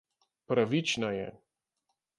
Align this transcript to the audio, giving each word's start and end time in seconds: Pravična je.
Pravična 0.51 1.11
je. 1.19 1.31